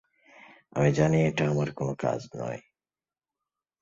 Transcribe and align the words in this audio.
আমি 0.75 0.89
জানি 0.91 1.17
এটা 1.21 1.43
আমার 1.49 1.69
কোনো 1.73 1.93
কাজ 1.99 2.19
নয়। 2.35 2.59